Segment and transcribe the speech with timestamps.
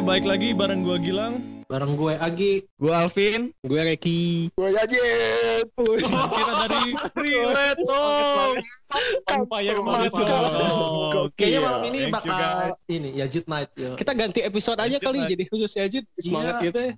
[0.00, 1.34] Baik lagi bareng gua Gilang.
[1.70, 2.66] Bareng gue Agi.
[2.82, 3.54] Gue Alvin.
[3.62, 4.50] Gue Reki.
[4.58, 5.70] Gue Yajit.
[5.70, 8.54] Kita dari Relate dong.
[9.86, 10.18] Mantap.
[10.18, 11.30] dong.
[11.38, 12.58] Kayaknya malam ini Thank bakal
[12.90, 13.94] ini Yajit Night ya.
[13.94, 16.02] Kita ganti episode aja kali jadi khusus Yajit.
[16.18, 16.66] Semangat Iya.
[16.66, 16.92] gitu ya.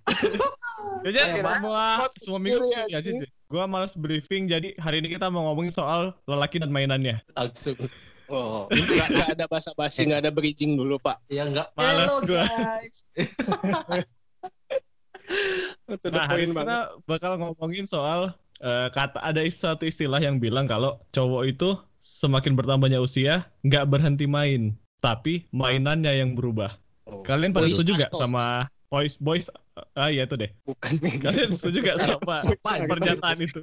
[1.02, 1.84] Jadi Oke, semua
[2.22, 3.26] semua minggu ya anjing.
[3.26, 3.30] sih.
[3.50, 7.18] Gua malas briefing jadi hari ini kita mau ngomongin soal lelaki dan mainannya.
[7.34, 7.74] Langsung.
[8.32, 11.20] Oh, nggak nggak ada basa-basi, nggak ada bridging dulu pak.
[11.28, 11.68] Ya enggak.
[11.76, 12.44] Males Hello gua.
[12.48, 12.98] guys.
[16.12, 16.68] Nah, hari ini banget.
[16.68, 21.72] kita bakal ngomongin soal eh, kata ada satu istilah yang bilang kalau cowok itu
[22.04, 26.76] semakin bertambahnya usia nggak berhenti main, tapi mainannya yang berubah.
[27.08, 27.24] Oh.
[27.24, 28.24] Kalian pada setuju nggak Santos.
[28.28, 28.44] sama
[28.92, 29.46] boys boys
[29.96, 30.50] ah iya itu deh.
[30.68, 32.36] Bukan Kalian setuju nggak sama
[32.88, 33.62] pernyataan itu?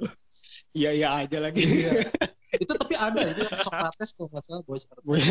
[0.74, 1.62] Iya iya aja lagi.
[2.50, 2.58] Iya.
[2.58, 4.84] itu tapi ada itu Socrates kalau nggak salah boys.
[5.00, 5.26] Boys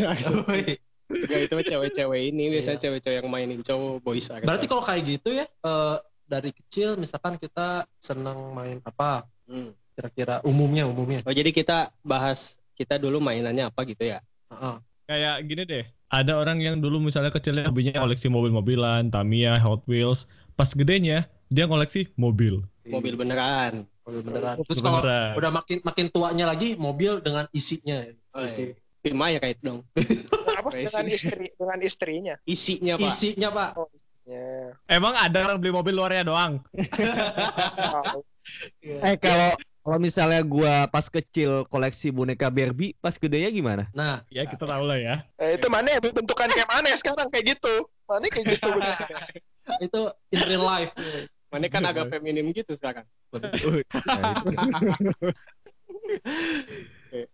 [0.47, 0.79] Woi.
[1.09, 2.83] Enggak itu mah cewek-cewek ini biasanya Iya.
[2.85, 4.45] cewek-cewek yang mainin cowok boys art.
[4.45, 9.73] Berarti kalau kayak gitu ya eh, dari kecil misalkan kita senang main apa Hmm.
[9.91, 11.25] kira-kira umumnya umumnya.
[11.25, 14.21] Oh jadi kita bahas kita dulu mainannya apa gitu ya?
[14.47, 14.75] Heeh.
[15.09, 20.29] Kayak gini deh, ada orang yang dulu misalnya kecilnya hobinya koleksi mobil-mobilan, Tamiya, Hot Wheels,
[20.53, 22.61] pas gedenya dia koleksi mobil.
[22.89, 23.85] Mobil beneran.
[24.03, 24.55] Mobil beneran.
[24.65, 25.37] Terus kalau Beneran.
[25.37, 28.09] udah makin makin tuanya lagi mobil dengan isinya.
[28.33, 28.73] Oh, Isi.
[28.99, 29.85] Pima ya kayak dong.
[30.59, 32.35] Apa dengan istri dengan istrinya?
[32.43, 33.05] Isinya pak.
[33.07, 33.71] Isinya pak.
[34.27, 34.75] Ya.
[34.91, 36.59] Emang ada orang beli mobil luarnya doang?
[38.83, 39.53] Eh kalau
[39.85, 43.85] kalau misalnya gua pas kecil koleksi boneka Barbie, pas gedenya gimana?
[43.93, 45.15] Nah, Ya kita tahu lah ya.
[45.37, 47.85] Eh, itu mana ya bentukan kayak mana ya sekarang kayak gitu?
[48.09, 48.69] Mana kayak gitu
[49.85, 50.01] itu
[50.33, 50.89] in real life.
[51.49, 53.05] Mana kan agak feminim gitu sekarang.
[53.33, 53.49] Oke.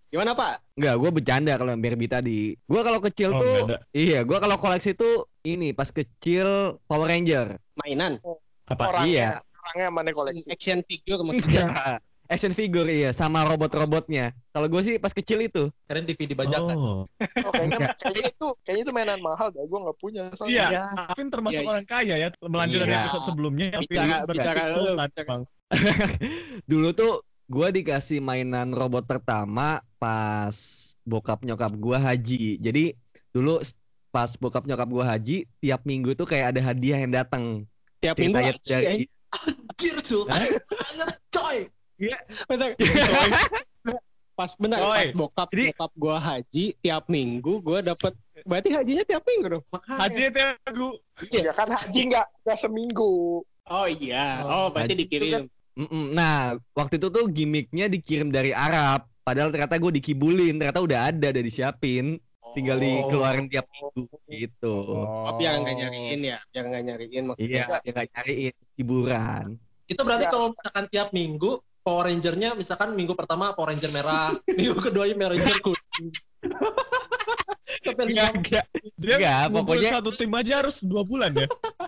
[0.07, 0.63] Gimana pak?
[0.79, 2.39] Enggak, gua bercanda kalau yang Barbie tadi.
[2.63, 3.77] Gua kalau kecil Oh, tuh ada.
[3.91, 7.59] iya, gua kalau koleksi tuh ini pas kecil Power Ranger.
[7.75, 8.23] Mainan.
[8.65, 8.95] Apa?
[8.95, 9.29] Orangnya, Iya.
[9.43, 10.47] orangnya mana koleksi?
[10.47, 11.99] Action figure maksudnya.
[12.25, 14.33] Action figure iya sama robot-robotnya.
[14.49, 15.69] Kalau gue sih pas kecil itu.
[15.85, 16.73] Keren TV dibajakan.
[16.73, 17.05] Oh.
[17.45, 19.61] Oh, kayaknya, kayaknya itu kayaknya itu mainan mahal dah.
[19.61, 20.23] Gue nggak punya.
[20.43, 20.83] Iya, Iya.
[21.05, 22.27] Alvin termasuk Iya, orang kaya ya.
[22.41, 23.01] Melanjut dari Iya.
[23.05, 24.65] episode sebelumnya, Alvin Bicara- bicara-
[25.05, 25.43] bicara- Bang.
[26.71, 27.13] Dulu tuh
[27.45, 30.55] gua dikasih mainan robot pertama pas
[31.01, 32.57] bokap nyokap gua haji.
[32.57, 32.97] Jadi
[33.29, 33.61] dulu
[34.09, 37.69] pas bokap nyokap gua haji, tiap minggu tuh kayak ada hadiah yang datang.
[37.99, 39.05] Tiap minggu Ceritanya aja, dari.
[39.35, 40.23] Anjir, Cul.
[40.31, 41.57] Banget, coy.
[41.97, 42.69] Bentar.
[44.35, 44.97] pas benar Oi.
[44.99, 48.11] pas bokap Jadi- bokap gua haji tiap minggu gua dapat
[48.43, 50.89] berarti hajinya tiap minggu dong Hadiah tiap minggu.
[51.31, 53.39] Iya kan haji nggak nggak seminggu.
[53.65, 55.43] oh iya oh berarti haji itu dikirim
[55.75, 56.15] Mm-mm.
[56.15, 59.11] Nah, waktu itu tuh gimmicknya dikirim dari Arab.
[59.27, 62.15] Padahal ternyata gue dikibulin, ternyata udah ada, udah disiapin.
[62.55, 64.75] Tinggal dikeluarin tiap minggu gitu.
[64.95, 69.45] oh biar nggak nyariin ya biar nggak nyariin maksudnya Iya, ya nggak nyariin hiburan.
[69.83, 70.31] Itu berarti Ya.
[70.31, 71.51] kalau misalkan tiap minggu
[71.85, 76.07] Power Ranger-nya misalkan minggu pertama Power Ranger merah, minggu keduanya Power Ranger kuning.
[77.85, 78.65] Sampai lima Enggak,
[78.97, 81.45] Dia Enggak, pokoknya- satu tim aja harus dua bulan ya.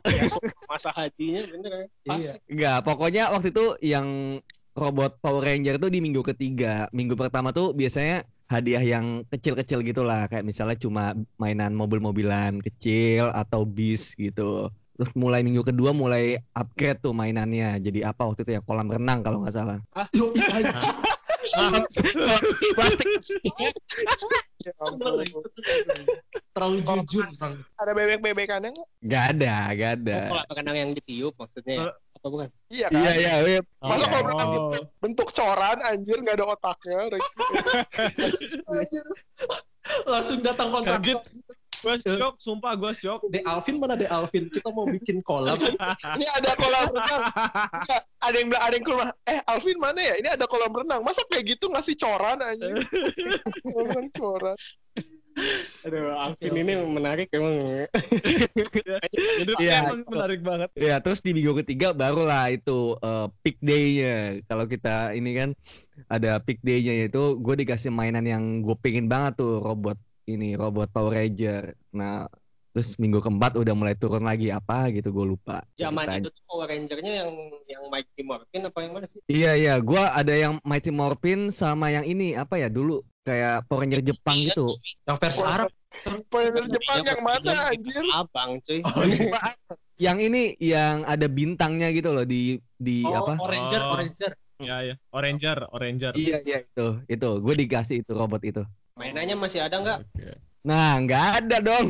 [0.71, 2.33] masa hajinya bener ya Iya.
[2.45, 2.77] enggak.
[2.85, 4.07] Pokoknya waktu itu yang
[4.73, 6.85] robot Power Ranger tuh di minggu ketiga.
[6.93, 10.29] Minggu pertama tuh biasanya hadiah yang kecil-kecil gitu lah.
[10.29, 14.69] Kayak misalnya cuma mainan mobil-mobilan kecil atau bis gitu.
[14.97, 17.77] Terus mulai minggu kedua mulai upgrade tuh mainannya.
[17.77, 19.77] Jadi apa waktu itu ya kolam renang kalau nggak salah.
[20.09, 20.93] Yo, iya, anjir.
[22.73, 23.07] Plastik.
[24.65, 25.21] Ya ampun.
[26.51, 27.53] Terlalu jujur orang.
[27.77, 28.87] Ada bebek-bebekannya nggak?
[29.05, 30.19] Gak ada, gak ada.
[30.33, 31.93] oh, kolam renang yang ditiup maksudnya ya?
[32.17, 32.97] apa bukan Iya kan?
[32.97, 33.33] Iya iya.
[33.45, 33.59] iya.
[33.77, 34.09] Masa Oh.
[34.09, 36.97] kalau renang bentuk, bentuk coran anjir nggak ada otaknya.
[38.73, 39.05] Anjir.
[40.09, 40.99] Langsung datang kontak.
[41.77, 43.21] Gue shock, sumpah gue shock.
[43.29, 44.49] De Alvin mana De Alvin?
[44.49, 45.61] Kita mau bikin collab.
[45.61, 47.21] Ini ada kolam renang.
[47.85, 49.07] Nggak, ada yang bilang ada yang keluar.
[49.29, 50.13] Eh Alvin mana ya?
[50.17, 51.01] Ini ada kolam renang.
[51.05, 52.81] Masa kayak gitu ngasih coran anjir?
[53.73, 54.57] Kolam coran.
[55.85, 57.61] aduh Alvin ini menarik emang
[59.13, 59.85] Jadi Iya.
[59.85, 60.69] emang menarik banget.
[60.73, 64.41] Ya terus di minggu ketiga barulah itu eh, peak day-nya.
[64.49, 65.49] Kalau kita ini kan
[66.09, 69.97] ada peak day-nya itu gue dikasih mainan yang gue pengen banget tuh robot
[70.27, 71.73] ini robot Power Ranger.
[71.95, 72.27] Nah
[72.75, 75.65] terus minggu keempat udah mulai turun lagi apa gitu gue lupa.
[75.73, 77.31] zaman itu tuh Power Ranger-nya yang
[77.65, 81.89] yang Mighty Morphin apa yang mana sih Iya iya gue ada yang Mighty Morphin sama
[81.89, 84.77] yang ini apa ya dulu kayak Power Ranger Jepang gitu.
[85.09, 85.73] Yang versi Arab.
[86.29, 87.73] Pemain Jepang Iya, yang mana iya.
[87.73, 88.03] anjir?
[88.13, 89.51] abang cuy Oh, iya.
[89.97, 93.41] Yang ini yang ada bintangnya gitu loh di di Oh, apa?
[93.41, 93.97] Oranger, Oh.
[93.97, 94.31] Oranger.
[94.61, 94.95] Iya, iya.
[95.09, 96.13] Oranger, Oranger.
[96.13, 98.61] Iya iya itu itu gue dikasih itu robot itu.
[98.97, 99.99] Mainannya masih ada nggak.
[100.65, 101.87] Nah nggak ada dong.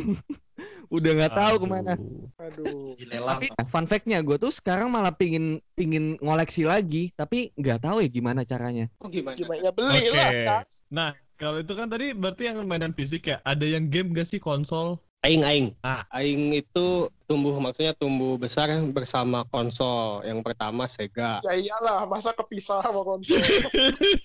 [0.95, 1.61] Udah nggak tahu Aduh.
[1.63, 1.93] ke mana.
[2.39, 2.95] Aduh.
[3.11, 8.07] Nah, fun fact-nya gue tuh sekarang malah pingin pingin ngoleksi lagi, tapi nggak tahu ya
[8.07, 8.87] gimana caranya.
[9.03, 9.35] Oh, gimana?
[9.35, 10.15] Gimana ya beli Oke.
[10.15, 10.31] lah.
[10.47, 10.63] kan?
[10.87, 13.43] Nah, kalau itu kan tadi berarti yang mainan fisik ya.
[13.43, 15.03] Ada yang game gak sih konsol?
[15.27, 15.75] Aing aing.
[15.83, 16.07] Ah.
[16.15, 20.23] Aing itu tumbuh maksudnya tumbuh besar bersama konsol.
[20.23, 21.43] Yang pertama Sega.
[21.43, 23.37] Ya iyalah, masa kepisah sama konsol.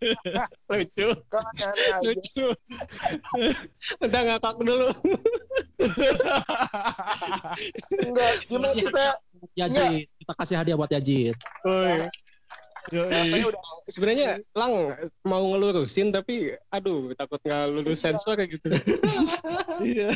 [0.71, 1.09] Lucu.
[1.27, 1.45] Kan.
[2.07, 2.47] Lucu.
[3.99, 4.89] Udah ngakak dulu.
[8.07, 9.07] Enggak, gimana Masih kita
[9.59, 10.07] Yajit.
[10.23, 10.91] Kita kasih hadiah buat
[13.47, 14.91] udah Sebenarnya Lang
[15.23, 18.71] mau ngelurusin tapi aduh takut nggak lulus sensor kayak gitu.
[19.83, 20.15] Iya.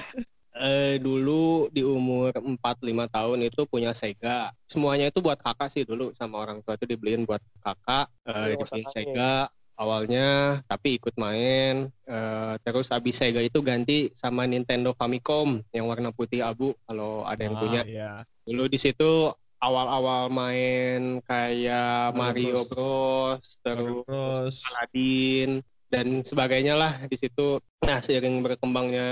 [0.57, 4.49] Eh dulu di umur 4 5 tahun itu punya Sega.
[4.65, 8.81] Semuanya itu buat kakak sih dulu sama orang tua itu dibeliin buat kakak, eh usah
[8.81, 8.89] dibeliin.
[8.89, 9.35] Sega
[9.77, 16.09] awalnya tapi ikut main eh terus abis Sega itu ganti sama Nintendo Famicom yang warna
[16.17, 17.83] putih abu kalau ada yang punya.
[17.85, 18.13] Iya.
[18.49, 19.29] Dulu di situ
[19.61, 27.63] awal-awal main kayak Mario Mario Bros, terus Terus Aladdin dan sebagainya lah di situ.
[27.87, 29.09] Nah, seiring berkembangnya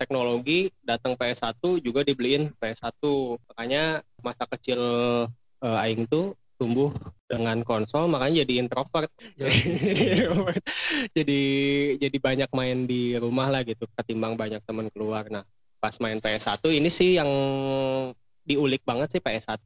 [0.00, 2.96] teknologi, datang PS1 juga dibeliin PS1.
[3.52, 4.80] Makanya masa kecil
[5.60, 6.94] eh, aing tuh tumbuh
[7.26, 9.10] dengan konsol makanya jadi introvert.
[9.36, 9.58] jadi
[11.16, 11.42] jadi
[11.98, 15.28] jadi banyak main di rumah lah gitu ketimbang banyak teman keluar.
[15.28, 15.44] Nah,
[15.82, 17.28] pas main PS1 ini sih yang
[18.44, 19.64] diulik banget sih PS1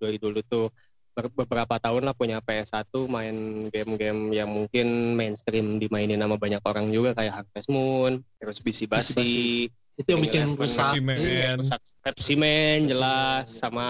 [0.00, 0.68] dari dulu tuh
[1.14, 3.36] beberapa tahun lah punya PS1 main
[3.70, 9.14] game-game yang mungkin mainstream dimainin sama banyak orang juga kayak Harvest Moon, terus BC Basi.
[9.14, 9.42] Basi,
[9.94, 10.98] Itu yang bikin rusak.
[10.98, 11.54] Pepsi Man.
[11.62, 13.84] rusak Pepsi Man jelas Man, sama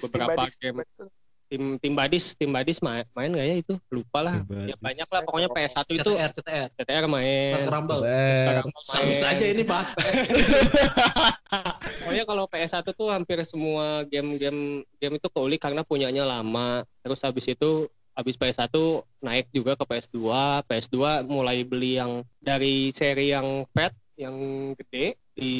[0.00, 0.80] beberapa game.
[1.52, 3.74] Tim tim Badis, tim Badis main, main gak ya itu?
[3.92, 4.40] Lupa lah.
[4.64, 6.68] Ya banyak lah pokoknya PS1 itu CTR, CTR.
[6.80, 7.52] CTR main.
[7.52, 8.02] Mas Rumble.
[8.80, 10.16] Sama saja ini bahas PS.
[12.00, 16.88] Pokoknya kalau PS1 tuh hampir semua game-game game itu keulik karena punyanya lama.
[17.04, 18.72] Terus habis itu habis PS1
[19.20, 20.18] naik juga ke PS2.
[20.64, 24.36] PS2 mulai beli yang dari seri yang fat, yang
[24.80, 25.52] gede di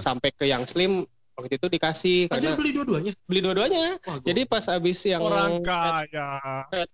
[0.00, 1.04] sampai ke yang slim
[1.34, 3.12] waktu itu dikasih Aja karena beli dua-duanya.
[3.26, 3.98] beli dua-duanya.
[4.22, 6.30] Jadi pas habis yang Orang kaya.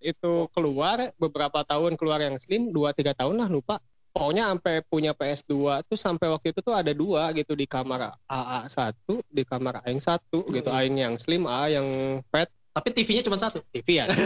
[0.01, 3.77] itu keluar beberapa tahun keluar yang slim 2 3 tahun lah lupa.
[4.11, 8.67] Pokoknya sampai punya PS2 tuh sampai waktu itu tuh ada dua gitu di kamar AA
[8.67, 10.83] satu di kamar Aing satu gitu Hmm.
[10.83, 11.87] Aing yang slim A yang
[12.27, 13.63] fat tapi TV-nya cuma satu.
[13.71, 14.11] TV ya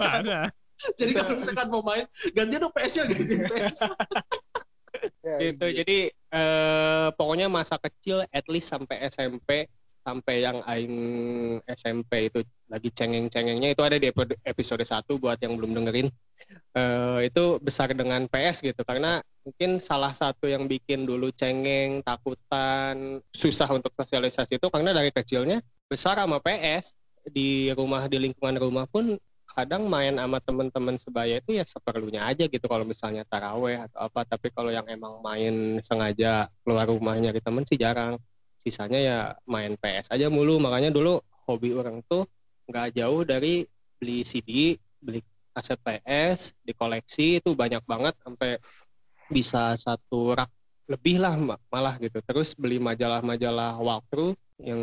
[0.00, 0.52] Mana?
[1.00, 2.04] Jadi kalau misalkan mau main,
[2.36, 3.76] gantian dong PS-nya gantian PS.
[5.24, 5.76] Ya, gitu iya.
[5.84, 5.98] jadi
[6.32, 9.70] eh, pokoknya masa kecil at least sampai SMP
[10.06, 10.98] sampai yang Aing
[11.66, 16.06] SMP itu lagi cengeng-cengengnya itu ada di epi- episode 1 buat yang belum dengerin.
[16.76, 23.18] Eh, itu besar dengan PS gitu karena mungkin salah satu yang bikin dulu cengeng takutan
[23.34, 25.58] susah untuk sosialisasi itu karena dari kecilnya
[25.90, 26.94] besar sama PS
[27.26, 29.18] di rumah di lingkungan rumah pun
[29.56, 32.66] kadang main sama teman-teman sebaya itu ya seperlunya aja gitu.
[32.68, 37.64] Kalau misalnya taraweh atau apa tapi kalau yang emang main sengaja keluar rumah nyari temen
[37.64, 38.20] sih jarang.
[38.60, 39.18] Sisanya ya
[39.48, 40.60] main PS aja mulu.
[40.60, 42.28] Makanya dulu hobi orang tuh
[42.68, 43.64] nggak jauh dari
[43.96, 45.24] beli CD beli
[45.56, 48.60] kaset PS dikoleksi itu banyak banget sampai
[49.32, 50.52] bisa satu rak
[50.86, 52.18] lebih lah ma- malah gitu.
[52.22, 54.80] Terus beli majalah-majalah walkthrough yang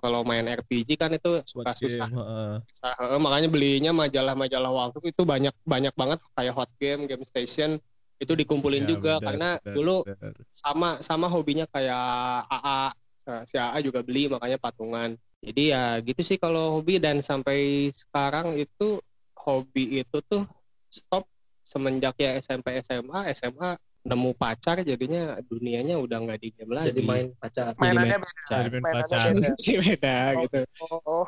[0.00, 2.08] kalau main RPG kan itu suka susah.
[2.08, 6.18] heeh, makanya belinya majalah-majalah waktu itu banyak banyak banget.
[6.32, 7.76] Kayak Hot Game, Game Station
[8.22, 9.12] itu dikumpulin Ya, juga.
[9.18, 10.32] benar, karena benar, dulu benar.
[10.54, 12.06] sama sama hobinya kayak
[12.48, 12.80] AA
[13.22, 15.14] Sa- si AA juga beli makanya patungan.
[15.42, 16.98] Jadi ya gitu sih kalau hobi.
[17.02, 18.98] Dan sampai sekarang itu
[19.38, 20.46] hobi itu tuh
[20.86, 21.26] stop
[21.62, 27.02] semenjak ya SMP SMA SMA nemu pacar jadinya dunianya udah nggak di game lagi Jadi
[27.02, 27.70] main pacar.
[27.70, 28.56] Jadi mainannya main beda.
[28.58, 29.30] Jadi main Mainannya pacar.
[29.30, 29.78] beda.
[29.78, 31.26] beda gitu Oh, oh.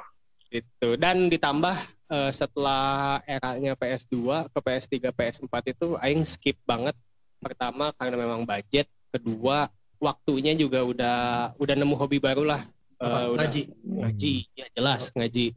[0.50, 1.76] itu dan ditambah
[2.08, 2.84] eh, setelah
[3.24, 4.14] eranya PS2
[4.50, 6.94] ke PS3 PS4 itu aing skip banget
[7.38, 11.18] pertama karena memang budget kedua waktunya juga udah
[11.56, 12.62] udah nemu hobi baru lah
[12.94, 13.26] Eh, Apa?
[13.34, 13.62] udah Ngaji.
[13.84, 15.50] ngaji ya jelas ngaji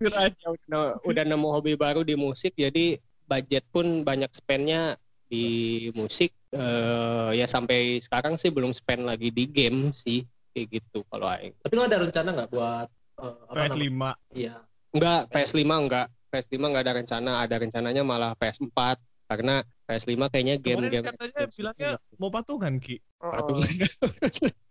[0.00, 2.96] udah, udah nemu hobi baru di musik jadi
[3.28, 4.96] budget pun banyak spendnya
[5.28, 10.24] di musik Eh, ya sampai sekarang sih belum spend lagi di game sih
[10.56, 12.88] kayak gitu kalau aing Tapi lo ada rencana nggak buat
[13.20, 13.76] eh, apa namanya?
[13.76, 14.04] PS5.
[14.32, 14.56] Iya.
[14.96, 16.06] Enggak, PS5 enggak.
[16.32, 18.96] PS5 enggak ada rencana, ada rencananya malah PS4
[19.28, 22.96] karena PS5 kayaknya game-game katanya bilangnya mau patungan Ki.
[23.20, 23.32] Oh, oh.
[23.36, 23.68] patungan.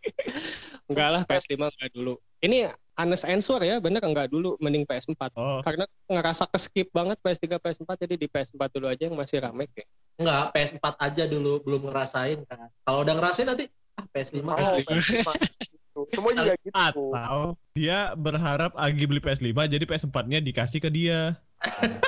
[0.90, 2.18] enggak lah PS5 enggak dulu.
[2.42, 7.62] Ini honest answer ya, bener enggak dulu mending PS4 Oh, karena ngerasa keskip banget PS3
[7.62, 9.88] PS4 jadi di PS4 dulu aja yang masih rame kayak.
[10.18, 12.68] Enggak, PS4 aja dulu belum ngerasain kan.
[12.82, 14.90] Kalau udah ngerasain nanti ah PS5 Oh, PS5.
[14.90, 15.30] PS5.
[15.62, 16.00] Gitu.
[16.14, 16.74] Semua juga gitu.
[16.74, 17.42] Atau
[17.74, 21.38] dia berharap Agi beli PS5 jadi PS4-nya dikasih ke dia.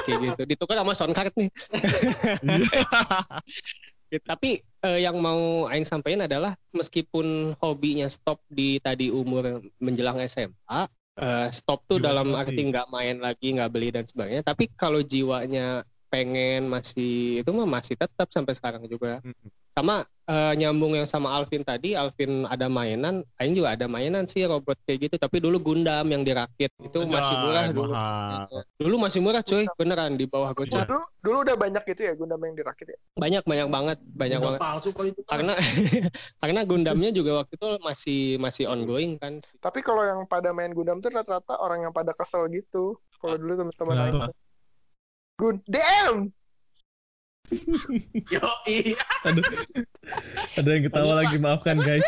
[0.05, 1.50] kayak gitu ditukar sama sound card nih
[2.46, 2.69] Iya.
[4.10, 4.25] Gitu.
[4.25, 10.82] tapi eh, yang mau Aing sampaikan adalah meskipun hobinya stop di tadi umur menjelang SMA
[11.22, 15.86] eh, stop tuh dalam arti nggak main lagi nggak beli dan sebagainya tapi kalau jiwanya
[16.10, 19.50] pengen masih itu mah masih tetap sampai sekarang juga Mm-mm.
[19.80, 19.96] Sama
[20.28, 24.76] eh, nyambung yang sama Alvin tadi Alvin ada mainan Aing juga ada mainan sih robot
[24.84, 28.46] kayak gitu tapi dulu Gundam yang dirakit itu masih murah dulu mahal.
[28.76, 32.44] dulu masih murah cuy beneran di bawah gocap Dulu, dulu udah banyak gitu ya Gundam
[32.44, 32.98] yang dirakit ya.
[33.16, 35.22] banyak banyak banget banyak Gundam banget palsu kok itu.
[35.24, 35.54] karena
[36.44, 41.00] karena Gundamnya juga waktu itu masih masih ongoing kan Tapi kalau yang pada main Gundam
[41.00, 43.00] tuh rata-rata orang yang pada kesel gitu.
[43.20, 44.04] Kalau dulu teman-teman Kenapa?
[44.28, 44.32] lain.
[45.40, 46.16] Gun, DM.
[48.34, 49.00] Yo, iya.
[49.25, 49.44] Aduh.
[50.56, 52.06] Ada yang ketawa lagi, maafkan guys.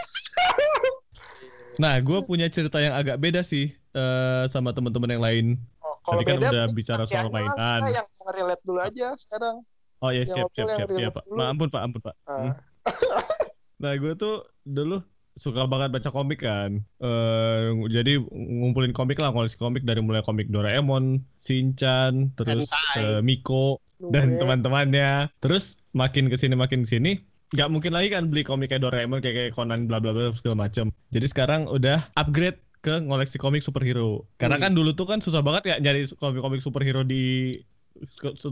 [1.79, 5.45] Nah, gue punya cerita yang agak beda sih eh, sama teman-teman yang lain.
[5.81, 7.79] Oh, kalau Tadi kan beda udah bicara soal kita mainan.
[7.89, 9.65] yang relate dulu aja sekarang.
[10.01, 11.23] Oh ya yang siap siap siap siap pak.
[11.29, 12.15] Ma, ampun pak ampun pak.
[12.25, 12.33] Ah.
[12.37, 12.53] Hmm.
[13.81, 15.01] Nah gue tuh dulu
[15.37, 16.81] suka banget baca komik kan.
[17.01, 22.97] Eh jadi ngumpulin komik lah, koleksi komik dari mulai komik Doraemon, Shinchan, terus Hentai.
[22.97, 23.77] eh, Miko
[24.09, 25.29] dan teman-temannya.
[25.37, 29.19] Terus makin ke sini makin ke sini nggak mungkin lagi kan beli komik kayak Doraemon
[29.19, 30.89] kayak, kayak Conan bla bla bla segala macam.
[31.11, 34.25] Jadi sekarang udah upgrade ke ngoleksi komik superhero.
[34.39, 34.63] Karena Wih.
[34.63, 37.59] kan dulu tuh kan susah banget ya nyari komik-komik superhero di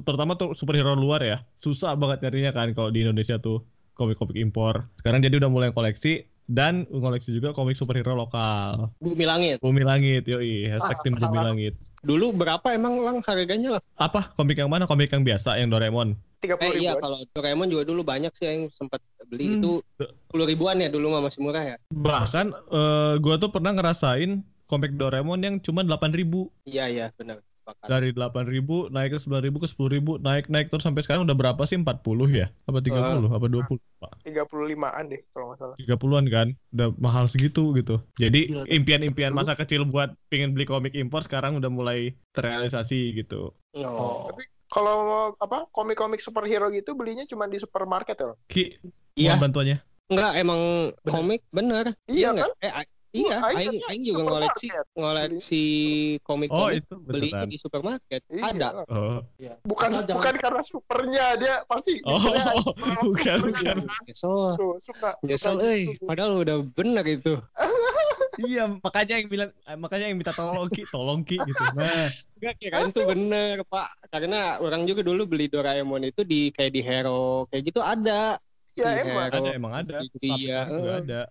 [0.03, 1.37] terutama tuh superhero luar ya.
[1.63, 3.63] Susah banget nyarinya kan kalau di Indonesia tuh
[3.95, 4.91] komik-komik impor.
[4.99, 8.89] Sekarang jadi udah mulai koleksi dan ngoleksi juga komik superhero lokal.
[8.97, 11.37] Bumi Langit Bumi Langit, yoi, hashtag Ah, tim Bumi.
[11.39, 11.73] Langit.
[12.01, 14.83] dulu berapa emang lang harganya lah Apa komik yang mana?
[14.83, 16.17] Komik yang biasa yang Doraemon.
[16.39, 17.03] Tiga puluh eh iya ribu.
[17.03, 19.57] kalau Doraemon juga dulu banyak sih yang sempat beli Hmm.
[19.59, 24.41] itu sepuluh ribuan ya dulu mah masih murah ya Bahkan eh, gua tuh pernah ngerasain
[24.65, 27.87] komik Doraemon yang cuma 8.000 iya iya benar Sepakat.
[27.87, 31.75] dari 8.000 naik ke 9.000 ke 10.000 naik naik terus sampai sekarang udah berapa sih
[31.75, 31.93] 40
[32.31, 35.75] ya apa 30 apa 20 pak Tiga puluh limaan deh kalau nggak salah.
[35.77, 41.21] 30-an kan udah mahal segitu gitu jadi impian-impian masa kecil buat pengen beli komik impor
[41.21, 44.25] sekarang udah mulai terrealisasi gitu oh.
[44.25, 44.97] Tapi kalau
[45.35, 48.33] apa komik-komik superhero gitu belinya cuma di supermarket ya?
[48.45, 48.77] Ki
[49.13, 49.35] Iya.
[49.35, 50.61] bantuannya enggak emang
[50.95, 51.11] Bener.
[51.11, 52.49] komik bener Iya nggak?
[52.55, 52.65] kan?
[52.81, 55.65] eh iya Aing aing kan juga ngoleksi ngoleksi
[56.15, 58.21] oh komik-komik itu belinya beneran di supermarket.
[58.29, 58.43] Iya.
[58.53, 58.67] ada.
[58.85, 59.19] Oh.
[59.65, 62.45] Bukan Asal jangan- bukan karena supernya dia pasti oh mikirnya
[63.09, 63.77] bukan bukan.
[64.05, 64.35] nyesel.
[64.57, 65.09] Tuh, suka.
[65.25, 66.05] eh gitu.
[66.05, 67.33] padahal udah bener itu.
[68.39, 70.87] Iya makanya yang bilang eh, makanya yang minta tolong ki.
[70.87, 71.63] Tolong ki gitu.
[71.75, 72.07] Nah.
[72.39, 73.91] Enggak kirain tuh bener pak.
[74.07, 78.39] Karena orang juga dulu beli Doraemon itu di kayak di Hero Kayak gitu ada.
[78.79, 79.27] Ya Di emang.
[79.27, 79.43] Hero.
[79.43, 79.95] ada emang ada.
[80.23, 81.21] Iya, ada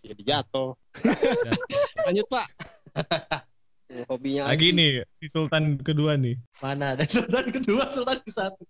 [0.00, 0.72] Jadi jatuh.
[2.06, 2.46] Lanjut pak.
[4.08, 4.76] Hobinya lagi Agi.
[4.76, 6.36] nih si Sultan kedua nih.
[6.60, 8.62] Mana ada Sultan kedua, Sultan ke satu.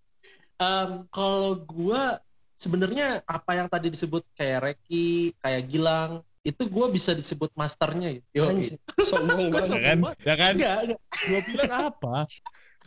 [0.58, 2.22] Em, kalau gua
[2.54, 8.18] sebenarnya apa yang tadi disebut kayak Reki, kayak Gilang, itu gua bisa disebut masternya.
[8.30, 8.78] Yo, Anjing,
[9.10, 9.74] Sombong Gua banget.
[9.74, 9.98] ya kan?
[10.22, 10.52] ya kan?
[10.54, 11.00] Enggak, enggak.
[11.26, 12.16] gua bilang apa?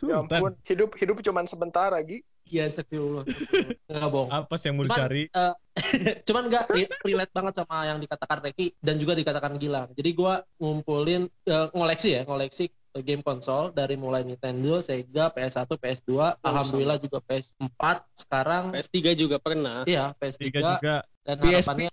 [0.02, 2.26] Ya ampun, hidup hidup cuman sebentar lagi.
[2.52, 3.24] Iya, astagfirullah.
[3.88, 4.28] Enggak bohong.
[4.44, 5.54] apa sih yang mau Cuman, dicari eh,
[6.28, 9.88] cuman nggak re- relate banget sama yang dikatakan Reki dan juga dikatakan Gilang.
[9.96, 12.68] Jadi gua ngumpulin eh, ngoleksi ya, ngoleksi
[13.00, 16.12] game konsol dari mulai Nintendo, Sega, PS1, PS2,
[16.44, 17.80] alhamdulillah juga PS4,
[18.12, 20.94] sekarang PS3 juga pernah iya PS3 tiga juga
[21.24, 21.48] dan PSP.
[21.56, 21.88] harapannya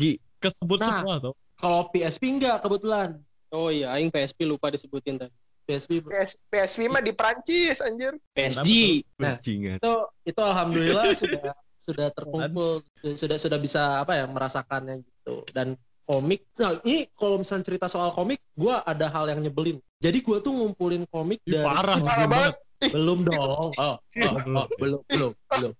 [0.00, 1.04] Gi, kesebut Nah.
[1.04, 3.20] semua tuh kalau PSP enggak kebetulan.
[3.52, 8.16] Oh iya Aing PSP lupa disebutin tadi PSP PS, PSV mah di Prancis anjir.
[8.32, 8.70] PSG
[9.16, 9.36] Nah.
[9.36, 9.76] bajingan.
[9.78, 12.84] itu itu alhamdulillah sudah sudah terkumpul.
[13.14, 15.44] Sudah sudah bisa apa ya merasakannya gitu.
[15.50, 15.74] Dan
[16.04, 19.78] komik nah ini kalau misalnya cerita soal komik gua ada hal yang nyebelin.
[20.00, 22.54] Jadi gua tuh ngumpulin komik Ih, dari parah Parah banget.
[22.90, 23.36] belum dong.
[23.38, 24.56] Oh, oh, belum.
[24.56, 25.72] oh, belum belum belum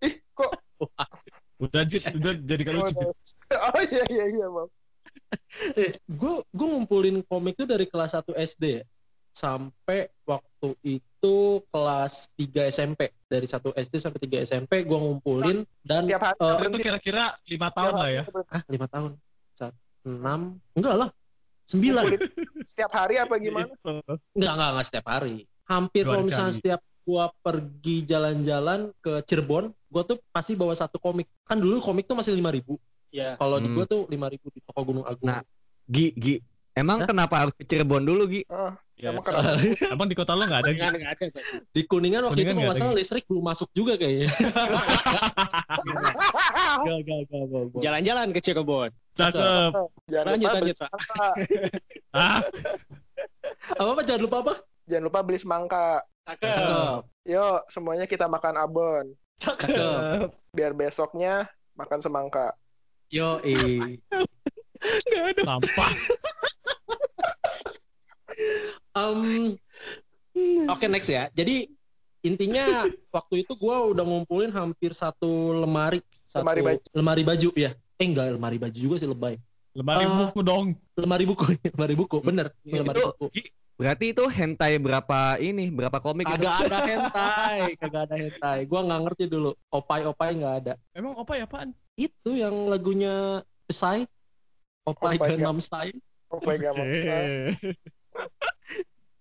[0.00, 0.50] Ih, kok?
[1.60, 3.12] Udah Jit, udah jadi kalau Oh,
[3.76, 4.70] oh iya iya iya, Bang.
[6.08, 8.84] gue gue Eh, ngumpulin komik tuh dari kelas 1 SD ya,
[9.40, 16.04] sampai waktu itu kelas 3 SMP dari 1 SD sampai 3 SMP gue ngumpulin dan
[16.04, 16.36] Tiap hari.
[16.38, 18.22] eh, itu kira-kira lima tahun lah ya?
[18.48, 19.10] Ah lima tahun.
[20.00, 20.40] Enam
[20.72, 21.08] enggak lah
[21.64, 22.04] sembilan.
[22.64, 23.68] Setiap hari apa gimana?
[24.32, 25.44] Enggak enggak enggak setiap hari.
[25.64, 31.28] Hampir kalau misalnya setiap gua pergi jalan-jalan ke Cirebon gua tuh pasti bawa satu komik.
[31.44, 32.76] Kan dulu komik tuh masih lima ribu.
[33.10, 33.76] Ya kalau di Hmm.
[33.76, 35.28] gua tuh lima ribu di toko Gunung Agung.
[35.28, 35.44] Nah,
[35.84, 36.40] Gi, Gi,
[36.74, 37.08] Emang Hah?
[37.10, 38.42] kenapa harus ke Cirebon dulu, Gi?
[38.46, 39.24] Ah, Ya, emang?
[39.96, 41.00] Abang di kota lu nggak ada ada.
[41.00, 41.32] Pak.
[41.72, 44.28] Di Kuningan waktu Kuningan itu nggak nggak ada salah listrik belum masuk juga kayaknya.
[46.70, 47.80] Gak, gak, gak, gak, gak.
[47.82, 48.90] Jalan-jalan ke Cirebon.
[49.18, 49.72] Cakep.
[50.06, 50.76] Jangan Lanjut, lanjut.
[52.10, 52.42] Ah,
[53.78, 54.54] apa apa jangan lupa apa?
[54.86, 56.02] Jangan lupa beli semangka.
[56.26, 57.06] Cakep.
[57.26, 59.04] Yuk, semuanya kita makan abon.
[59.42, 60.30] Cakep.
[60.54, 62.54] Biar besoknya makan semangka.
[63.10, 63.98] Yo, eh.
[65.42, 65.92] sampah.
[68.96, 69.54] Um,
[70.72, 71.26] Oke next ya.
[71.34, 71.70] Jadi
[72.20, 76.84] intinya waktu itu gue udah ngumpulin hampir satu lemari, satu Lemari baju.
[76.94, 77.70] lemari baju ya.
[78.00, 79.36] Eh enggak lemari baju juga sih lebay.
[79.74, 80.26] Lemari Ah.
[80.26, 80.66] buku dong.
[80.98, 81.44] Lemari buku,
[81.74, 82.50] lemari buku, bener.
[82.66, 83.26] Lemari Itu buku.
[83.80, 85.72] Berarti itu hentai berapa ini?
[85.72, 86.36] Berapa komik itu?
[86.44, 88.58] Kagak ada hentai, kagak ada hentai.
[88.68, 89.56] Gua nggak ngerti dulu.
[89.72, 90.74] Opai-opai nggak ada.
[90.92, 91.72] Emang ya apaan?
[91.96, 94.04] Itu yang lagunya Pesai.
[94.84, 95.96] Opai Opai Gangnam Style.
[96.28, 96.76] Oh my god.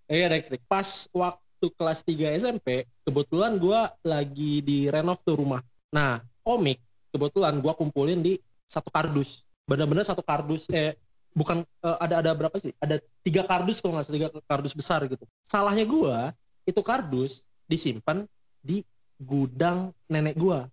[0.10, 0.66] Iya next next.
[0.66, 5.62] Pas waktu kelas 3 SMP, kebetulan gua lagi di renov tuh rumah.
[5.94, 6.82] Nah, komik
[7.14, 9.46] kebetulan gua kumpulin di satu kardus.
[9.70, 10.66] Bener-bener satu kardus.
[10.74, 10.98] Eh,
[11.38, 12.74] bukan eh, ada ada berapa sih?
[12.82, 15.26] Ada tiga kardus kalau nggak salah tiga kardus besar gitu.
[15.46, 16.34] Salahnya gua
[16.66, 18.26] itu kardus disimpan
[18.66, 18.82] di
[19.22, 20.66] gudang nenek gua.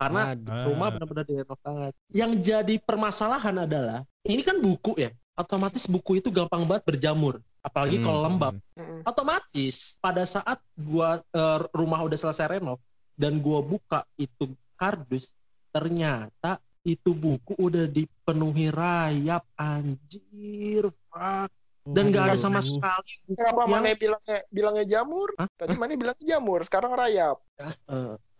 [0.00, 0.72] Karena Aduh.
[0.72, 1.92] rumah benar-benar direnov banget.
[2.10, 5.14] Yang jadi permasalahan adalah ini kan buku ya.
[5.38, 8.04] Otomatis buku itu gampang banget berjamur, apalagi Hmm.
[8.04, 8.54] kalau lembab.
[8.72, 9.00] Mm-mm.
[9.04, 12.80] Otomatis pada saat gua eh, rumah udah selesai renov
[13.14, 15.36] dan gua buka itu kardus,
[15.70, 21.52] ternyata itu buku udah dipenuhi rayap anjir, fuck.
[21.82, 22.68] Dan nggak ada sama Waduh.
[22.70, 25.28] sekali buku Kenapa yang mana bilangnya bilangnya jamur?
[25.34, 25.48] Hah?
[25.50, 27.36] Tadi mana bilangnya jamur, sekarang rayap.
[27.58, 27.74] eh,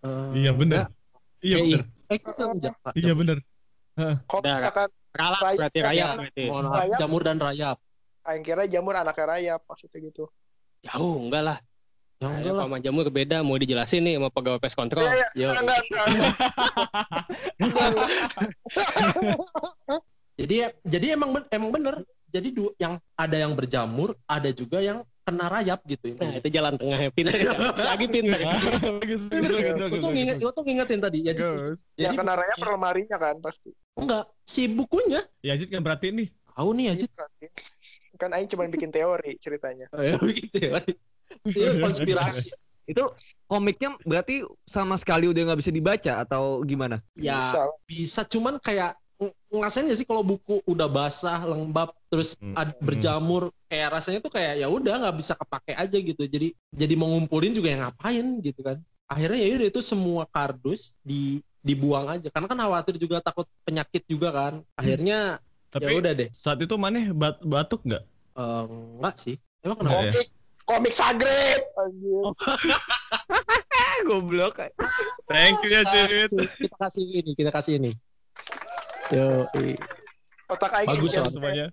[0.02, 0.88] eh, Iya bener.
[1.40, 1.80] Iya Eh, bener.
[2.06, 2.90] Eh, kita.
[2.94, 3.38] Iya bener.
[4.24, 5.84] Kok Udah, misalkan Rayap berarti ya.
[5.84, 6.44] rayap Ya, berarti.
[6.48, 6.98] Rayap.
[6.98, 7.76] jamur dan rayap.
[8.20, 10.28] Aing kira jamur anaknya rayap maksudnya gitu.
[10.84, 11.58] Jauh enggak lah.
[12.20, 12.62] Ya enggak lah.
[12.68, 13.40] sama jamur beda.
[13.40, 15.08] Mau dijelasin nih sama pegawai pest control.
[15.08, 16.06] Iya, Yo, Enggak, enggak.
[20.40, 20.56] Jadi
[20.88, 22.00] jadi emang ben- emang bener.
[22.30, 26.14] Jadi du- yang ada yang berjamur, ada juga yang kena rayap gitu.
[26.14, 27.34] Nah, itu jalan tengahnya pintar.
[27.36, 27.52] ya.
[27.76, 28.38] Si Agi pintar.
[29.90, 31.32] Gue tuh nginget, tuh ngingetin tadi ya.
[31.34, 31.74] Jadi.
[31.98, 33.74] Ya jadi kena rayap per lemarinya kan pasti.
[33.98, 35.20] enggak si bukunya.
[35.44, 36.28] Ya Ajit kan berarti nih.
[36.60, 37.04] Tahu nih aja.
[38.20, 39.88] Kan Aing cuma bikin teori ceritanya.
[40.36, 40.84] gitu ya.
[41.40, 42.52] Itu konspirasi.
[42.84, 47.00] Itu komiknya berarti sama sekali udah nggak bisa dibaca atau gimana?
[47.16, 47.60] Ya Bisa.
[47.88, 52.52] bisa cuman kayak ng- ngerasain gak sih kalau buku udah basah, lembab, terus Hmm.
[52.52, 56.22] ad- berjamur, kayak rasanya tuh kayak ya udah nggak bisa kepake aja gitu.
[56.24, 58.76] Jadi jadi mau ngumpulin juga yang ngapain gitu kan.
[59.08, 64.02] Akhirnya ya udah itu semua kardus di dibuang aja karena kan khawatir juga takut penyakit
[64.04, 64.54] juga kan.
[64.74, 65.36] Akhirnya
[65.70, 66.28] ya Tapi udah deh.
[66.34, 68.02] saat itu maneh bat batuk nggak?
[68.34, 69.36] Eh, enggak sih.
[69.60, 70.02] Emang kenapa?
[70.02, 70.10] ya?
[70.10, 70.28] Komik
[70.64, 71.62] komik sagret.
[71.76, 72.24] Anjir.
[74.08, 74.56] Goblok.
[75.26, 77.92] Thank you ya kasih- Kita kasih ini, kita kasih ini.
[79.10, 79.44] Yo,
[80.46, 81.30] Otak Aing Bagus, Son.
[81.30, 81.70] semuanya.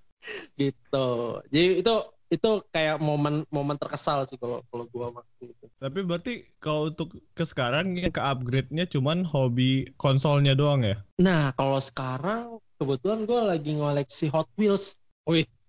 [0.55, 1.07] gitu.
[1.47, 1.95] Jadi itu
[2.27, 5.65] itu kayak momen momen terkesal sih kalau kalau gua waktu itu.
[5.77, 10.99] Tapi berarti kalau untuk ke sekarang yang ke upgrade-nya cuman hobi konsolnya doang ya?
[11.17, 14.97] Nah, kalau sekarang kebetulan gua lagi ngoleksi Hot Wheels.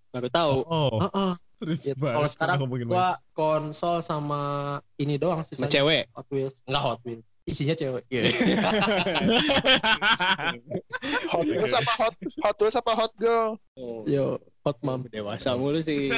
[0.09, 0.65] Baru tahu.
[0.65, 1.33] Oh, Heeh.
[1.59, 1.99] serius gitu.
[2.01, 5.57] Kalau sekarang gua konsol sama ini doang sih.
[5.59, 6.07] Sama cewek.
[6.15, 6.61] Hot Wheels.
[6.69, 7.25] Enggak Hot Wheels.
[7.49, 8.05] Isinya cewek.
[11.33, 13.57] Hot Wheels apa hot Hot Wheels apa hot girl?
[13.73, 14.37] Oh, Yo,
[14.69, 15.09] Hot Mom.
[15.09, 16.13] dewasa mulu sih.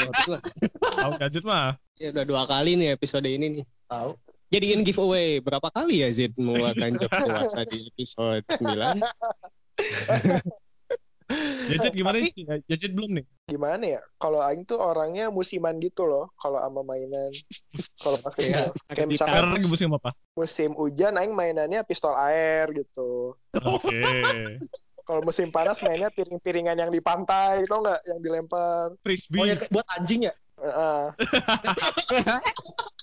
[0.83, 1.79] Tahu gadget mah.
[2.01, 3.65] ya udah dua kali nih episode ini nih.
[3.87, 4.17] Tahu.
[4.51, 8.99] Jadiin giveaway berapa kali ya Zid mengeluarkan jokes dewasa di episode 9?
[11.71, 12.33] Gadget gimana sih?
[12.67, 13.25] Gadget belum nih?
[13.47, 14.01] Gimana ya?
[14.19, 16.35] Kalau Aing tuh orangnya musiman gitu loh.
[16.37, 17.31] Kalau sama mainan.
[18.03, 18.65] Kalau pakai Iya.
[18.91, 20.11] kayak misalkan lagi musim apa?
[20.35, 23.35] musim hujan Aing mainannya pistol air gitu.
[23.55, 24.01] Oke.
[25.09, 27.99] Kalau musim panas mainnya piring-piringan yang di pantai, tau nggak?
[28.07, 28.95] Yang dilempar.
[28.95, 29.43] Oh Frisbee.
[29.51, 30.35] ya buat anjing ya?
[30.61, 31.05] Heeh.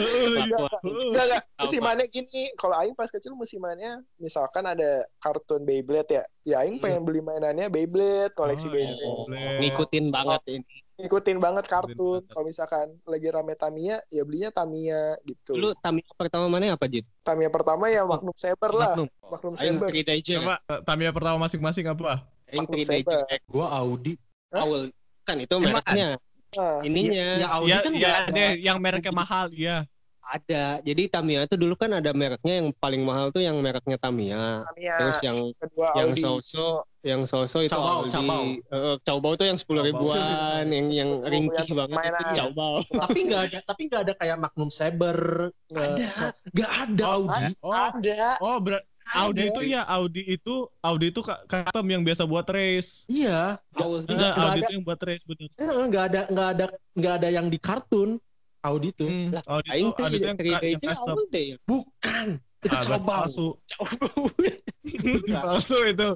[0.00, 0.48] Iya.
[0.80, 1.42] Enggak, enggak.
[1.60, 6.24] Musimannya gini, kalau Aing pas kecil musimannya misalkan ada kartun Beyblade ya.
[6.42, 9.04] Ya Aing pengen beli mainannya Beyblade, koleksi Oh, Beyblade.
[9.04, 9.58] Beyblade.
[9.60, 10.74] Ngikutin banget ini.
[11.02, 12.20] Ngikutin banget kartun.
[12.24, 15.60] Kalau misalkan lagi rame Tamiya, ya belinya Tamiya gitu.
[15.60, 17.04] Lu Tamiya pertama mana apa Jid?
[17.20, 18.96] Tamiya pertama ya Magnum Saber lah.
[18.96, 19.08] Magnum.
[19.28, 19.88] Magnum Aing Saber.
[19.92, 20.40] 3 Digest.
[20.40, 20.54] Coba
[20.88, 22.24] Tamiya pertama masing-masing apa?
[22.48, 23.20] Aing Magnum 3 Saber.
[23.44, 24.16] Gua Audi.
[24.52, 26.18] Awal kan itu Emang mereknya.
[26.18, 26.31] Nah,
[26.82, 27.26] Ininya.
[27.40, 29.88] Ya Audi Ya, kan ya nggak ada yang mereknya mahal, iya.
[30.22, 30.78] Ada.
[30.86, 34.62] Jadi Tamiya itu dulu kan ada mereknya yang paling mahal tuh yang mereknya Tamiya.
[34.70, 36.22] Tamiya, Terus yang kedua yang Audi.
[36.22, 36.68] Soso,
[37.02, 38.14] yang Soso itu Caubau, Audi.
[38.14, 38.42] Caubau.
[38.54, 42.34] Eh, Caubau tuh yang sepuluh ribuan, yang yang ringkih banget itu.
[42.38, 42.78] Caubau.
[43.02, 45.18] tapi nggak ada tapi nggak ada kayak Magnum Saber
[45.66, 46.06] nggak Ada.
[46.06, 48.22] so- nggak ada Oh, Audi Oh, Ada.
[48.38, 49.50] oh ber- Audi Ada.
[49.52, 53.04] itu ya Audi itu Audi itu custom yang biasa buat race.
[53.06, 54.62] iya Enggak, nggak Audi ada.
[54.64, 55.48] itu yang buat race bener.
[55.52, 58.10] Eh, nggak ada nggak ada nggak ada yang di kartun
[58.62, 61.16] Audi itu Hmm, Lah, Audi Aing itu Audi itu yang, ka- 3D yang aja custom.
[61.62, 62.26] bukan
[62.62, 63.48] itu Ah, coba palsu.
[65.82, 66.08] Itu.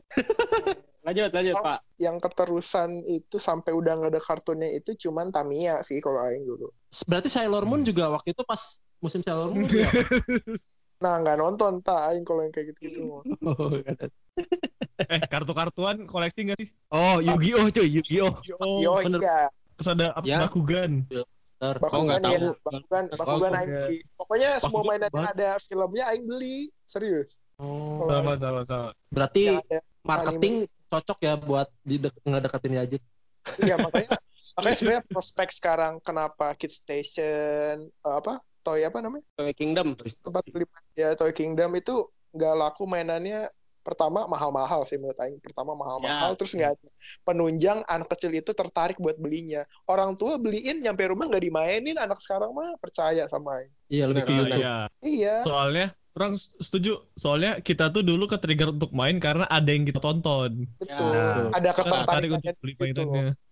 [1.03, 1.63] lanjut, lanjut, Oh.
[1.63, 1.79] Pak.
[1.97, 6.71] Yang keterusan itu sampai udah nggak ada kartunnya itu cuman Tamiya sih kalau Aing dulu.
[7.07, 9.91] berarti Sailor Moon juga waktu itu pas musim Sailor Moon ya?
[10.97, 13.21] Nah nggak nonton tak Aing kalau yang kayak gitu-gitu.
[14.97, 16.69] Eh, kartu-kartuan koleksi nggak sih?
[16.89, 18.33] Oh, Yu-Gi-Oh cuy, Yu-Gi-Oh.
[18.59, 19.21] Oh, Yo bener.
[19.21, 19.41] iya.
[19.77, 20.25] terus ada apa?
[20.25, 20.39] Ya.
[20.49, 21.05] Bakugan.
[21.61, 22.33] Oh, Bakugan tahu.
[22.33, 23.99] ya, Bakugan, Bakugan Aing beli.
[24.17, 26.73] Pokoknya semua Bakugan mainan yang ada filmnya Aing beli.
[26.89, 27.37] Serius.
[27.57, 28.89] Oh, Sama sama sama.
[29.09, 30.55] berarti ada marketing
[30.89, 33.03] cocok ya buat di ngedeketin Yajid
[33.59, 34.13] Iya makanya
[34.55, 39.95] makanya sebenarnya prospek sekarang kenapa Kid Station eh, apa Toy apa namanya Toy Kingdom.
[39.95, 41.95] tempat beli ya Toy Kingdom itu
[42.35, 43.47] nggak laku mainannya
[43.81, 46.37] pertama mahal-mahal sih menurut Aing pertama mahal-mahal Ya.
[46.37, 46.89] terus nggak ada
[47.23, 52.19] penunjang anak kecil itu tertarik buat belinya orang tua beliin nyampe rumah nggak dimainin anak
[52.19, 54.77] sekarang mah percaya sama Aing iya lebih ke YouTube Iya.
[55.01, 56.97] iya Soalnya orang setuju.
[57.15, 60.65] Soalnya kita tuh dulu ke trigger untuk main karena ada yang kita tonton.
[60.81, 61.53] betul Ya.
[61.53, 63.03] ada ketertarikan untuk beli gitu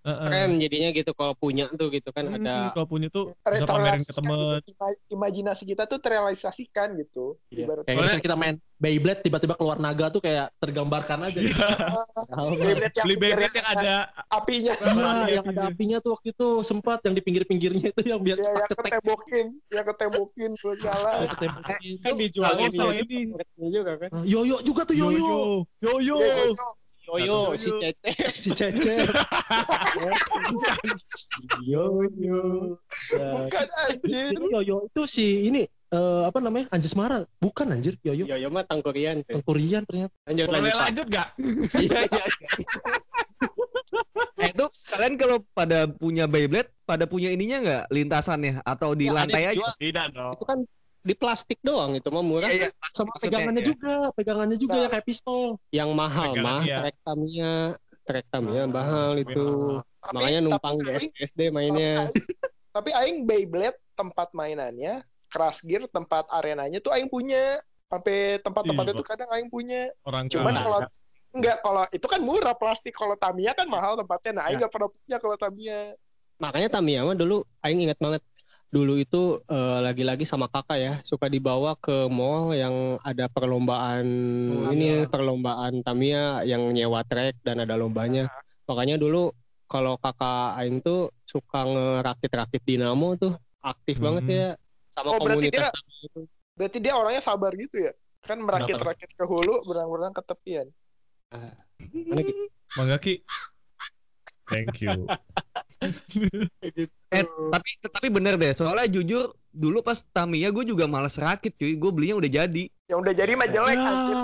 [0.04, 3.96] Keren jadinya gitu kalau punya tuh gitu kan Hmm, ada kalau punya tuh bisa pamerin
[3.96, 4.60] ke Terrealisasikan temen.
[4.60, 4.70] gitu.
[4.70, 7.64] Ima- imajinasi kita tuh terrealisasikan gitu Iya.
[7.64, 11.56] ibarat kayak misalnya kita main Beyblade tiba-tiba keluar naga tuh kayak tergambarkan aja Iya.
[12.60, 13.94] Beyblade yang Beli Beyblade yang ada
[14.28, 15.72] apinya Nah, Iya, yang ada iya.
[15.72, 19.84] apinya tuh waktu itu sempat yang di pinggir-pinggirnya itu yang biar ya, yang ketembokin yang
[19.86, 21.12] ketembokin nyala
[21.98, 22.92] kan dijualin ya.
[23.00, 23.20] ini.
[23.72, 24.08] juga kan.
[24.22, 26.20] Yoyo juga tuh Yoyo, Yoyo.
[26.20, 26.52] Yoyo.
[27.04, 27.28] Iya, iya.
[27.28, 28.10] Yoyo si Cece.
[28.42, 28.94] si Cece
[31.68, 32.40] Yoyo
[33.12, 38.64] bukan anjir Yoyo itu si ini eh, apa namanya Anjasmara bukan anjir Yoyo Yoyo mah
[38.64, 39.20] tangkurian.
[39.20, 39.32] cuy.
[39.36, 40.80] Tengkurian ternyata Lanjut Boleh lanjut.
[40.80, 41.28] Lanjut gak?
[41.84, 42.24] Iya iya.
[44.40, 49.14] Eh itu kalian kalau pada punya Beyblade, pada punya ininya nggak lintasannya atau di Ya,
[49.14, 49.68] lantai aja?
[49.78, 50.34] Tidak dong.
[50.34, 50.58] Itu kan
[51.04, 52.48] di plastik doang itu mah murah.
[52.48, 52.88] Iya, iya.
[52.88, 53.66] sama Maksudnya, pegangannya ya.
[53.66, 54.80] juga pegangannya juga Nah.
[54.80, 55.40] yang kayak pistol
[55.70, 56.78] Yang mahal Pegangan, mah iya.
[56.80, 57.54] trek Tamiya.
[58.02, 59.46] Trek Tamiya mahal itu.
[60.00, 61.92] Tapi- Makanya numpang di tapi Aing- SD mainnya.
[62.00, 62.36] tapi Aing-
[62.70, 64.94] tapi Aing Beyblade tempat mainannya
[65.26, 70.26] Crash Gear tempat arenanya tuh Aing punya sampai tempat-tempat Iya, itu kadang Aing punya Orang
[70.26, 70.80] cuman kalau
[71.30, 74.60] enggak kalau itu kan murah plastik kalau Tamiya kan mahal tempatnya nah Aing Ya.
[74.60, 75.80] nggak pernah punya kalau Tamiya
[76.36, 78.20] Makanya Tamiya mah dulu aing ingat banget.
[78.74, 84.02] Dulu itu eh, lagi-lagi sama kakak ya suka dibawa ke mall yang ada perlombaan
[84.50, 88.26] Oh, ini perlombaan Tamiya yang nyewa trek dan ada lombanya.
[88.66, 89.30] Makanya dulu
[89.64, 94.10] kalau kakak aing tuh suka ngerakit-rakit dinamo tuh aktif Hmm.
[94.10, 94.48] banget ya
[94.90, 96.20] sama Oh, berarti komunitas dia- Tamiya itu.
[96.54, 100.66] berarti dia orangnya sabar gitu ya kan merakit-rakit ke hulu berang-berang ke tepian
[101.30, 102.46] Mana gitu?
[102.74, 103.22] Mangga Ki.
[104.46, 105.06] Thank you.
[107.10, 111.78] Eh, tapi tapi bener deh, soalnya jujur dulu pas Tamiya gue juga males rakit cuy,
[111.78, 112.64] gue belinya udah jadi.
[112.84, 113.88] yang udah jadi mah jelek Ya.
[113.88, 114.16] anjir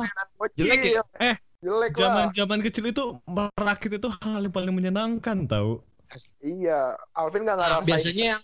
[0.59, 1.03] Jelek ya?
[1.17, 5.81] Eh, jelek lah Zaman-zaman kecil itu merakit itu hal yang paling menyenangkan tau.
[6.43, 8.43] iya Alvin nggak Nah, ngerasain biasanya yang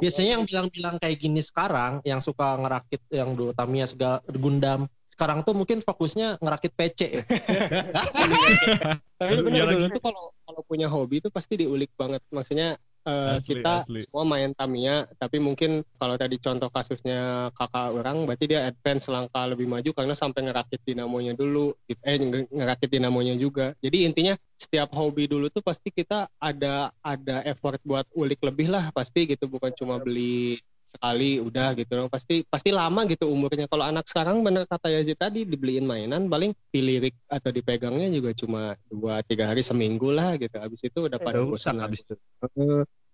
[0.00, 5.44] biasanya yang bilang-bilang kayak gini sekarang yang suka ngerakit yang dulu Tamiya segala Gundam sekarang
[5.44, 7.22] tuh mungkin fokusnya ngerakit PC ya.
[9.20, 9.74] Tapi Iya bener lagi.
[9.76, 12.24] dulu tuh kalau kalau punya hobi itu pasti diulik banget.
[12.32, 14.00] Maksudnya eh, Asli, kita asli.
[14.02, 19.44] semua main Tamiya, tapi mungkin kalau tadi contoh kasusnya kakak orang, berarti dia advance langkah
[19.46, 22.00] lebih maju karena sampai ngerakit dinamonya dulu, gitu.
[22.02, 23.76] eh nge- ngerakit dinamonya juga.
[23.84, 28.88] Jadi intinya setiap hobi dulu tuh pasti kita ada ada effort buat ulik lebih lah
[28.90, 30.58] pasti gitu, bukan cuma beli
[30.92, 33.64] sekali udah gitu dong pasti pasti lama gitu umurnya.
[33.64, 38.76] Kalau anak sekarang bener kata Yazid tadi dibeliin mainan paling dilirik atau dipegangnya juga cuma
[38.92, 40.60] dua tiga hari seminggu lah gitu.
[40.60, 42.14] Habis itu udah pada Udah rusak bosan habis itu.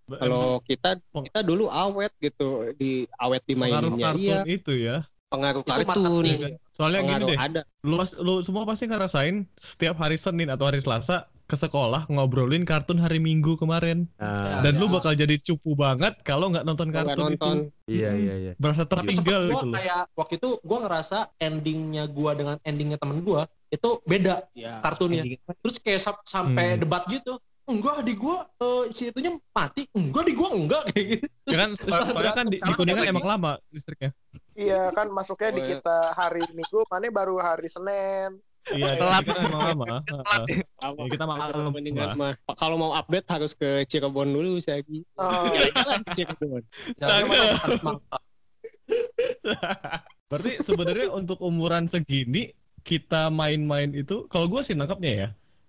[0.09, 4.43] Kalau kita kita dulu awet gitu di awet di kartun iya.
[4.49, 4.99] itu ya.
[5.29, 6.25] pengaruh Itu kartun.
[6.73, 7.61] Soalnya gini pengaruh deh, ada.
[7.85, 13.01] lu, lu semua pasti ngerasain setiap hari Senin atau hari Selasa ke sekolah ngobrolin kartun
[13.01, 14.05] hari Minggu kemarin.
[14.15, 14.79] Nah, Dan Ya.
[14.79, 17.89] lu bakal jadi cupu banget kalau nggak nonton kartun nonton itu.
[17.89, 18.53] iya iya iya.
[18.55, 19.75] Berasa sempet tertinggal gua gitu loh.
[19.75, 25.25] kayak waktu itu gua ngerasa endingnya gua dengan endingnya temen gua itu beda ya kartunnya.
[25.59, 26.81] Terus kayak sam- sampai Hmm.
[26.85, 27.41] debat gitu.
[27.69, 31.71] enggak di gua eh, si itunya mati enggak di gua enggak kayak gitu Ya kan
[32.17, 34.17] soalnya kan di, di Kuningan emang lama listriknya.
[34.53, 35.71] Iya kan masuknya di Oh, iya.
[35.77, 38.41] kita hari Minggu, mana baru hari Senin.
[38.75, 39.23] Iya, Telat.
[39.25, 40.05] kita emang lama.
[40.05, 40.45] Apa?
[40.49, 40.63] Ya,
[41.09, 44.85] kita maklum Kalau mendingan mah kalau mau update harus ke Cirebon dulu saya
[45.17, 46.63] Oh, Jalan-jalan ke Cirebon.
[50.29, 52.53] Berarti sebenarnya untuk umuran segini
[52.85, 55.29] kita main-main itu, kalau gue sih nangkapnya ya,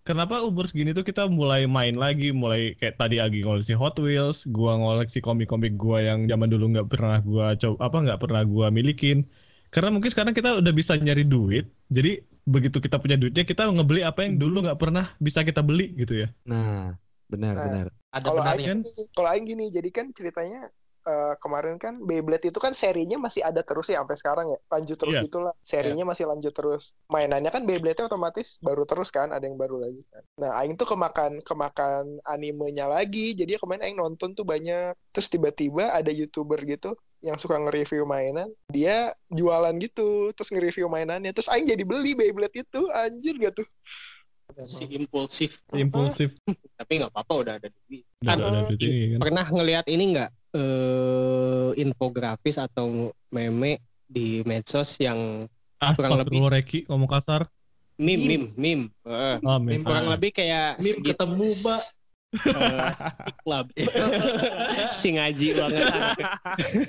[0.09, 4.47] kenapa umur segini tuh kita mulai main lagi, mulai kayak tadi Agi ngoleksi Hot Wheels,
[4.49, 8.67] gua ngoleksi komik-komik gua yang zaman dulu nggak pernah gua coba apa nggak pernah gua
[8.73, 9.27] milikin.
[9.69, 14.01] Karena mungkin sekarang kita udah bisa nyari duit, jadi begitu kita punya duitnya kita ngebeli
[14.01, 16.27] apa yang dulu nggak pernah bisa kita beli gitu ya.
[16.45, 17.63] Nah, benar Nah.
[17.65, 17.85] benar.
[18.09, 18.79] ada kalau benarnya kan?
[18.81, 20.61] Aing kalau Aing gini, jadi kan ceritanya
[21.01, 24.97] eh, kemarin kan Beyblade itu kan serinya masih ada terus ya sampai sekarang ya lanjut
[24.99, 25.23] terus Iya.
[25.25, 29.79] gitulah serinya masih lanjut terus mainannya kan Beyblade otomatis baru terus kan ada yang baru
[29.79, 34.91] lagi kan nah Aing tuh kemakan kemakan animenya lagi jadi kemarin Aing nonton tuh banyak
[35.09, 41.29] terus tiba-tiba ada youtuber gitu yang suka nge-review mainan dia jualan gitu terus nge-review mainannya
[41.29, 43.67] terus Aing jadi beli Beyblade itu anjir gak tuh
[44.65, 45.61] Si impulsif.
[45.71, 46.33] Impulsif.
[46.75, 48.01] Tapi nggak apa-apa udah ada duit.
[48.19, 49.19] Udah Kan, ada kan.
[49.21, 52.87] Pernah ngelihat ini nggak eh infografis atau
[53.29, 55.45] meme di medsos yang
[55.77, 56.43] Ah, kurang lebih.
[56.43, 57.45] Reki ngomong kasar.
[57.95, 58.47] meme Meme.
[58.49, 59.83] meme meme Eh, Oh, men.
[59.83, 60.11] kurang Ah.
[60.15, 61.81] lebih kayak mim segit- ketemu mbak
[63.41, 63.65] club
[64.95, 65.85] si ngaji banget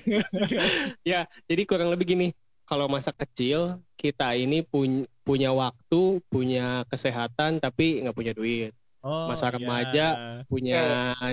[1.10, 2.28] ya jadi kurang lebih gini
[2.64, 9.32] kalau masa kecil kita ini pun- punya waktu punya kesehatan tapi nggak punya duit Oh,
[9.32, 9.56] Masa iya.
[9.56, 10.06] remaja.
[10.44, 10.82] punya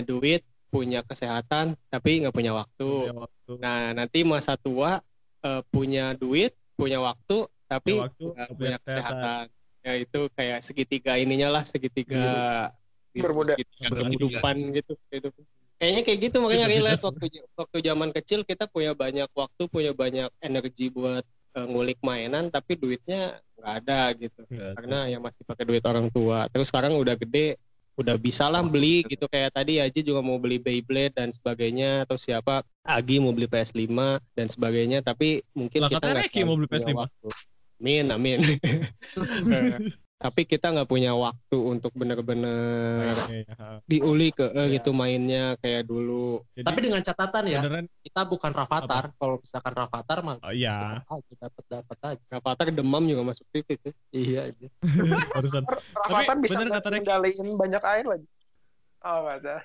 [0.01, 0.39] duit
[0.71, 3.51] punya kesehatan tapi nggak punya waktu Punya waktu.
[3.59, 5.03] nah nanti masa tua
[5.43, 9.43] eh, punya duit punya waktu tapi Punya waktu, nggak punya punya kesehatan.
[9.51, 12.86] kesehatan ya itu kayak segitiga ininya lah segitiga Bermuda.
[13.13, 13.53] Segitiga Bermuda.
[13.55, 15.29] kehidupan gitu gitu
[15.77, 20.29] kayaknya kayak gitu makanya relate waktu waktu zaman kecil kita punya banyak waktu punya banyak
[20.41, 21.21] energi buat
[21.53, 24.41] eh, ngulik mainan tapi duitnya nggak ada gitu.
[24.53, 26.45] Iya, karena yang masih pakai duit orang tua.
[26.53, 27.57] Terus sekarang udah gede
[27.97, 29.25] udah bisa lah beli gitu.
[29.25, 33.89] Kayak tadi Aji juga mau beli Beyblade dan sebagainya atau siapa Agi mau beli PS5
[34.37, 35.01] dan sebagainya.
[35.01, 37.01] Tapi mungkin Lah, kita nggak mau beli selalu punya PS5.
[37.01, 37.29] waktu.
[37.77, 38.39] amin amin
[40.17, 43.67] tapi kita nggak punya waktu untuk bener-bener Iya, iya.
[43.85, 44.81] diuli ke Iya.
[44.81, 46.41] gitu mainnya kayak dulu.
[46.57, 49.13] Jadi, tapi dengan catatan ya beneran kita bukan Rafathar.
[49.13, 51.05] Kalau misalkan Rafathar mah oh, iya.
[51.05, 52.25] aja dapat dapat aja.
[52.33, 53.93] Rafathar demam juga masuk TV tuh.
[54.09, 54.67] Iya aja
[55.37, 55.63] barusan.
[55.93, 58.27] Rafatan bisa ngendaliin banyak air lagi.
[59.05, 59.57] Oh nggak ada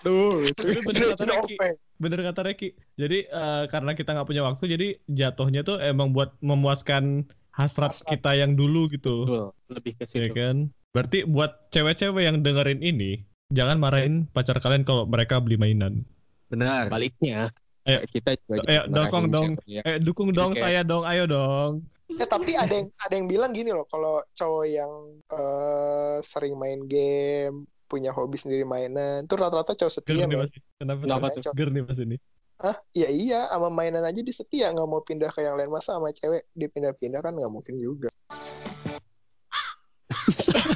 [0.00, 1.56] tuh Itu bener kata Reki
[2.00, 2.68] bener kata Reki.
[2.96, 8.08] Jadi eh, karena kita nggak punya waktu jadi jatuhnya tuh emang buat memuaskan hasrat Hasrat.
[8.10, 9.26] kita yang dulu gitu
[9.68, 10.56] lebih ke ya situ kan
[10.90, 16.02] berarti buat cewek-cewek yang dengerin ini jangan marahin pacar kalian kalau mereka beli mainan
[16.46, 16.86] Benar.
[16.86, 17.50] baliknya
[17.82, 18.04] Ayo.
[18.06, 19.50] kita juga Ayo, marahin dong.
[19.64, 19.82] ya.
[19.82, 21.72] eh dukung dong Kayak- saya dong ayo dong
[22.10, 24.90] Ya tapi ada yang ada yang bilang gini loh, kalau cowok yang
[25.30, 30.42] eh, sering main game, punya hobi sendiri mainan, itu rata-rata cowok setia nih men.
[30.42, 31.40] mas kenapa Kenapa tuh?
[31.40, 31.52] tuh?
[31.54, 32.16] ger nih mas ini
[32.60, 32.76] Hah?
[32.92, 36.12] Ya iya, sama mainan aja dia setia, nggak mau pindah ke yang lain masa sama
[36.12, 38.12] cewek dipindah-pindah kan nggak mungkin juga.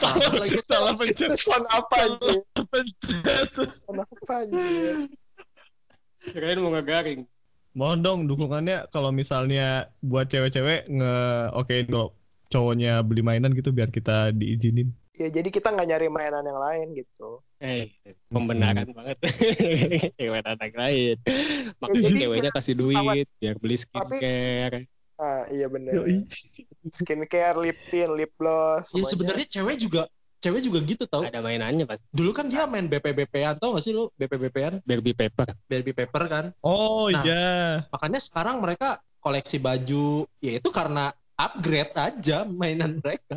[0.00, 2.32] salah lagi salah pencet sound apa aja?
[2.72, 4.64] pencet Sound apa aja?
[6.24, 7.28] kirain mau ngegaring
[7.76, 11.14] mohon dong dukungannya kalau misalnya buat cewek-cewek nge
[11.52, 12.16] okein kalau
[12.54, 16.86] cowoknya beli mainan gitu biar kita diizinin Ya jadi kita nggak nyari mainan yang lain
[16.92, 17.38] gitu.
[17.58, 17.86] eh
[18.28, 19.14] pembenaran banget
[20.18, 21.16] cewek anak lain
[21.78, 25.94] makanya Jadi- ceweknya kasih duit biar beli skincare Ah iya bener.
[25.94, 26.26] Yoi.
[26.84, 28.90] Skincare, lip tint, lip gloss.
[28.90, 29.08] ya semuanya.
[29.08, 30.02] sebenarnya cewek juga
[30.40, 33.94] cewek juga gitu tau ada mainannya pas dulu kan dia main BPBP-an tau gak sih
[33.94, 37.22] lu BPBP-an Barbie paper Barbie paper kan oh Nah.
[37.22, 37.46] iya
[37.88, 43.36] makanya sekarang mereka koleksi baju ya itu karena upgrade aja mainan mereka.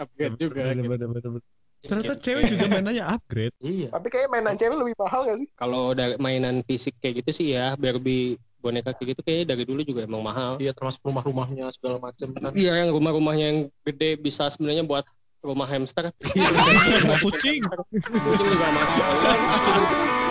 [0.00, 0.90] Upgrade juga Bener, gitu.
[0.90, 1.42] bener, bener, bener.
[1.84, 3.56] ternyata cewek juga mainannya upgrade.
[3.60, 3.88] Iya.
[3.92, 5.48] Tapi kayak mainan cewek lebih mahal gak sih?
[5.52, 9.84] kalau udah mainan fisik kayak gitu sih ya Barbie boneka kayak gitu kayaknya dari dulu
[9.84, 10.56] juga emang mahal.
[10.56, 12.56] Iya termasuk rumah-rumahnya segala macam kan.
[12.56, 15.04] Iya yang rumah-rumahnya yang gede bisa sebenarnya buat
[15.44, 16.08] rumah hamster.
[17.04, 17.60] Rumah kucing.
[18.00, 20.23] Kucing juga masuk